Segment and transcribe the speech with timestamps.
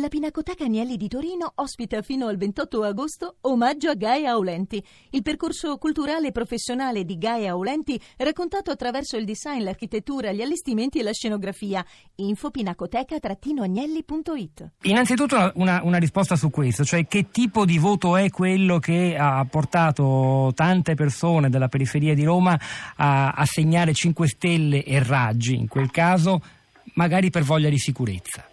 [0.00, 5.20] La Pinacoteca Agnelli di Torino ospita fino al 28 agosto Omaggio a Gaia Aulenti, il
[5.20, 11.02] percorso culturale e professionale di Gaia Aulenti raccontato attraverso il design, l'architettura, gli allestimenti e
[11.02, 11.84] la scenografia.
[12.14, 18.78] Info pinacoteca-agnelli.it Innanzitutto una, una risposta su questo, cioè che tipo di voto è quello
[18.78, 22.58] che ha portato tante persone della periferia di Roma
[22.96, 26.40] a assegnare 5 stelle e raggi, in quel caso
[26.94, 28.49] magari per voglia di sicurezza?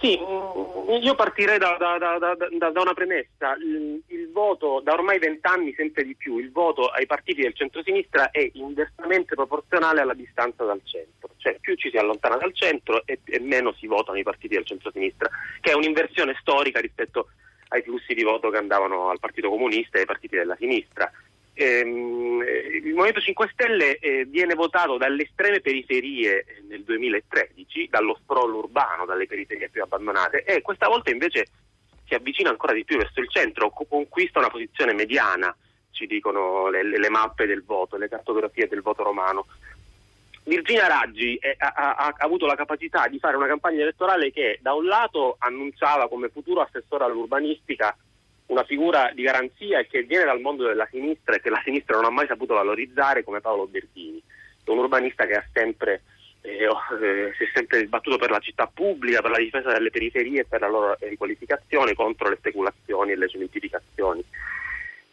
[0.00, 3.54] Sì, mm, io partirei da, da, da, da una premessa.
[3.60, 8.30] Il, il, voto, da ormai vent'anni sempre di più, il voto ai partiti del centro-sinistra
[8.30, 11.34] è inversamente proporzionale alla distanza dal centro.
[11.36, 14.64] Cioè più ci si allontana dal centro e, e meno si votano i partiti del
[14.64, 15.28] centro-sinistra,
[15.60, 17.28] che è un'inversione storica rispetto
[17.68, 21.10] ai flussi di voto che andavano al Partito Comunista e ai partiti della sinistra
[21.60, 22.42] ehm,
[22.84, 29.04] il Movimento 5 Stelle eh, viene votato dalle estreme periferie nel 2013, dallo sprawl urbano,
[29.04, 31.46] dalle periferie più abbandonate e questa volta invece
[32.06, 35.54] si avvicina ancora di più verso il centro, conquista una posizione mediana,
[35.90, 39.46] ci dicono le, le mappe del voto, le cartografie del voto romano.
[40.44, 44.58] Virginia Raggi è, ha, ha, ha, avuto la capacità di fare una campagna elettorale che
[44.62, 47.96] da un lato annunciava come futuro assessore all'urbanistica
[48.50, 52.06] una figura di garanzia che viene dal mondo della sinistra e che la sinistra non
[52.06, 54.20] ha mai saputo valorizzare come Paolo Bertini,
[54.66, 56.02] un urbanista che sempre,
[56.42, 60.40] eh, eh, si è sempre battuto per la città pubblica, per la difesa delle periferie
[60.40, 64.24] e per la loro riqualificazione contro le speculazioni e le cementificazioni.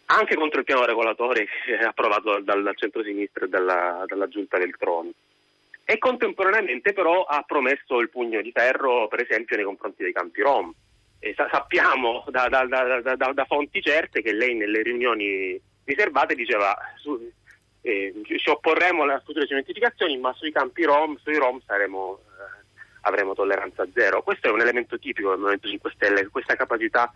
[0.10, 1.48] Anche contro il piano regolatore
[1.86, 5.12] approvato dal centro-sinistra e dalla, dalla giunta del Trono.
[5.84, 10.42] E contemporaneamente però ha promesso il pugno di ferro, per esempio, nei confronti dei campi
[10.42, 10.74] rom
[11.20, 17.32] eh, sappiamo da, da, da, da, fonti certe che lei nelle riunioni riservate diceva su,
[17.82, 23.34] eh, ci opporremo alle future cementificazioni ma sui campi rom, sui rom saremo, eh, avremo
[23.34, 24.22] tolleranza zero.
[24.22, 27.14] Questo è un elemento tipico del Movimento 5 Stelle, questa capacità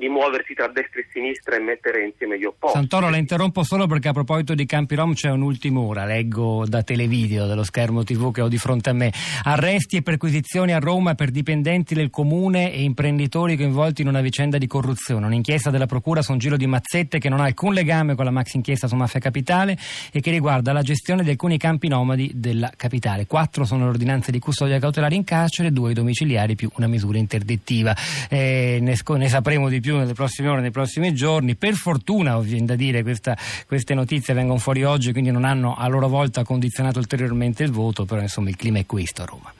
[0.00, 2.78] di muoversi tra destra e sinistra e mettere insieme gli opposti.
[2.78, 6.82] Santoro, la interrompo solo perché a proposito di Campi Rom c'è un'ultima ora, leggo da
[6.82, 9.12] televideo dello schermo TV che ho di fronte a me.
[9.42, 14.56] Arresti e perquisizioni a Roma per dipendenti del comune e imprenditori coinvolti in una vicenda
[14.56, 15.26] di corruzione.
[15.26, 18.30] Un'inchiesta della Procura su un giro di mazzette che non ha alcun legame con la
[18.30, 19.76] maxi inchiesta su Mafia Capitale
[20.12, 23.26] e che riguarda la gestione di alcuni campi nomadi della capitale.
[23.26, 27.94] Quattro sono le ordinanze di custodia cautelare in carcere, due domiciliari più una misura interdittiva.
[28.30, 31.56] Eh, ne, ne sapremo di più più nelle prossime ore, nei prossimi giorni.
[31.56, 33.36] Per fortuna, viene da dire, questa,
[33.66, 38.04] queste notizie vengono fuori oggi, quindi non hanno a loro volta condizionato ulteriormente il voto,
[38.04, 39.52] però insomma il clima è questo a Roma.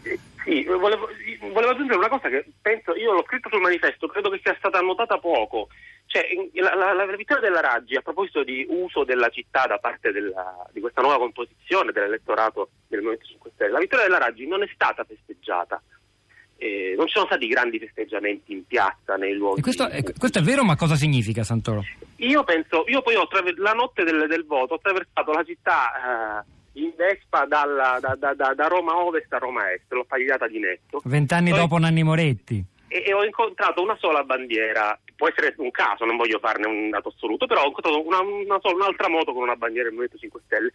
[0.44, 1.08] Sì, volevo,
[1.52, 4.80] volevo aggiungere una cosa che penso, io l'ho scritto sul manifesto, credo che sia stata
[4.80, 5.68] notata poco.
[6.06, 10.10] Cioè, la, la, la vittoria della Raggi, a proposito di uso della città da parte
[10.10, 14.62] della, di questa nuova composizione dell'elettorato del Movimento 5 Stelle, la vittoria della Raggi non
[14.62, 15.80] è stata festeggiata
[16.60, 19.62] eh, non ci sono stati grandi festeggiamenti in piazza nei luoghi.
[19.62, 21.82] Questo è, questo, è, vero, ma cosa significa Santoro?
[22.16, 26.44] Io penso, io poi ho traver- la notte del, del, voto ho attraversato la città
[26.74, 30.46] eh, in Vespa dalla, da, da, da, da, Roma Ovest a Roma Est, l'ho tagliata
[30.46, 31.00] di netto.
[31.04, 32.62] Vent'anni dopo Nanni Moretti.
[32.88, 36.90] E, e, ho incontrato una sola bandiera, può essere un caso, non voglio farne un
[36.90, 40.18] dato assoluto, però ho incontrato una, una sola, un'altra moto con una bandiera del Movimento
[40.20, 40.72] 5 Stelle.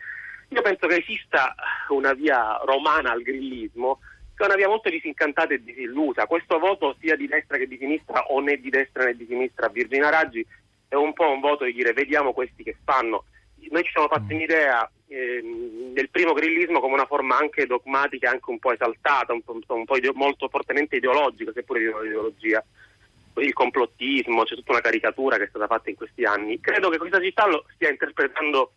[0.50, 1.54] Io penso che esista
[1.90, 4.00] una via romana al grillismo
[4.36, 6.28] che è una via molto disincantata e disillusa.
[6.28, 9.68] Questo voto sia di destra che di sinistra o né di destra né di sinistra
[9.68, 10.46] a Virginia Raggi
[10.88, 13.26] è un po' un voto di dire vediamo questi che fanno.
[13.70, 14.36] Noi ci siamo fatti mm.
[14.36, 15.42] un'idea eh,
[15.94, 19.86] del primo grillismo come una forma anche dogmatica, anche un po' esaltata, un po', un
[19.86, 22.64] po ideo- molto fortemente ideologica, seppure di un'ideologia.
[23.38, 26.60] Il complottismo, c'è tutta una caricatura che è stata fatta in questi anni.
[26.60, 28.72] Credo che questa città lo stia interpretando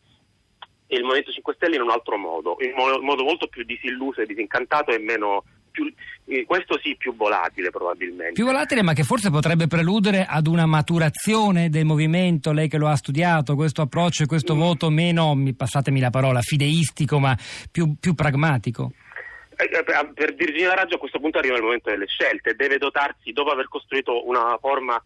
[0.89, 4.27] il Movimento 5 Stelle in un altro modo, in modo, modo molto più disilluso e
[4.27, 5.93] disincantato e meno più,
[6.27, 8.33] eh, questo sì più volatile probabilmente.
[8.33, 12.89] Più volatile ma che forse potrebbe preludere ad una maturazione del movimento, lei che lo
[12.89, 14.59] ha studiato, questo approccio e questo mm.
[14.59, 17.37] voto meno, passatemi la parola, fideistico ma
[17.71, 18.93] più, più pragmatico.
[19.57, 23.33] Eh, eh, per Virginia Raggio a questo punto arriva il momento delle scelte, deve dotarsi,
[23.33, 25.03] dopo aver costruito una forma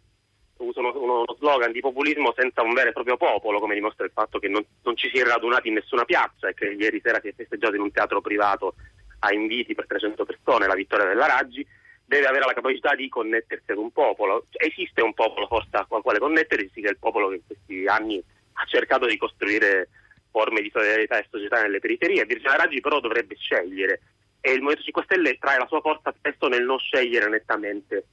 [0.65, 4.39] uso uno, slogan di populismo senza un vero e proprio popolo, come dimostra il fatto
[4.39, 7.29] che non, non, ci si è radunati in nessuna piazza e che ieri sera si
[7.29, 8.75] è festeggiato in un teatro privato
[9.21, 11.67] a inviti per 300 persone la vittoria della Raggi,
[12.05, 14.47] deve avere la capacità di connettersi ad un popolo.
[14.51, 18.23] Esiste un popolo forse al quale connettersi, che è il popolo che in questi anni
[18.55, 19.89] ha cercato di costruire
[20.31, 22.25] forme di solidarietà e società nelle periferie.
[22.25, 24.01] Virginia Raggi però dovrebbe scegliere
[24.41, 28.05] e il Movimento 5 Stelle trae la sua forza spesso nel non scegliere nettamente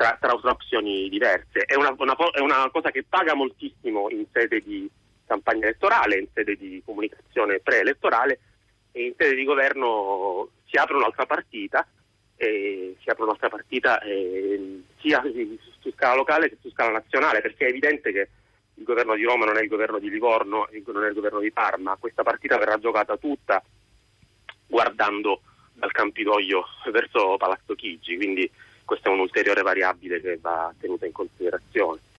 [0.00, 1.64] eh, tra, tra, opzioni diverse.
[1.64, 4.88] È una, una, è una, cosa che paga moltissimo in sede di
[5.26, 8.40] campagna elettorale, in sede di comunicazione preelettorale
[8.92, 11.86] e in sede di governo si apre un'altra partita
[12.42, 15.22] eh, si apre un'altra partita eh, sia
[15.78, 18.28] su scala locale che su scala nazionale, perché è evidente che
[18.76, 21.52] il governo di Roma non è il governo di Livorno, non è il governo di
[21.52, 23.62] Parma, questa partita verrà giocata tutta
[24.66, 25.42] guardando
[25.74, 28.50] dal Campidoglio verso Palazzo Chigi, quindi
[28.84, 32.00] questa è un'ulteriore variabile che va tenuta in considerazione.